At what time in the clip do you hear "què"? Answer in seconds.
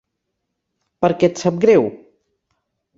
1.19-1.31